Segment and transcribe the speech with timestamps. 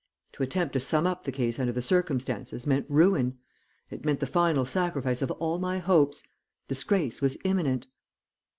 [0.31, 3.37] To attempt to sum up the case under the circumstances meant ruin
[3.91, 6.23] it meant the final sacrifice of all my hopes;
[6.67, 7.85] disgrace was imminent.